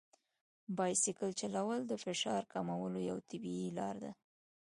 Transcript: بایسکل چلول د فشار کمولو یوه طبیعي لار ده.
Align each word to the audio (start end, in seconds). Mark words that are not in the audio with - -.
بایسکل 0.77 1.31
چلول 1.39 1.79
د 1.87 1.93
فشار 2.05 2.41
کمولو 2.53 2.99
یوه 3.09 3.21
طبیعي 3.31 3.69
لار 3.77 3.95
ده. 4.03 4.11